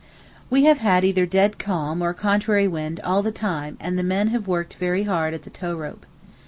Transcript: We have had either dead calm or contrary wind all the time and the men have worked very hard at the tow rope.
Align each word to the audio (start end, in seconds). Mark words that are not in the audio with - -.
We 0.49 0.63
have 0.63 0.79
had 0.79 1.05
either 1.05 1.27
dead 1.27 1.59
calm 1.59 2.01
or 2.01 2.11
contrary 2.15 2.67
wind 2.67 2.99
all 3.01 3.21
the 3.21 3.31
time 3.31 3.77
and 3.79 3.99
the 3.99 4.03
men 4.03 4.29
have 4.29 4.47
worked 4.47 4.73
very 4.73 5.03
hard 5.03 5.35
at 5.35 5.43
the 5.43 5.51
tow 5.51 5.75
rope. 5.77 6.07